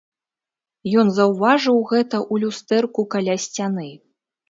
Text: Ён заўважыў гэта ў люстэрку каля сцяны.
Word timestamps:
Ён 1.01 1.11
заўважыў 1.19 1.77
гэта 1.93 2.17
ў 2.31 2.47
люстэрку 2.47 3.01
каля 3.15 3.41
сцяны. 3.49 3.89